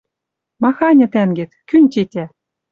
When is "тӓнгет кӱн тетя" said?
1.13-2.25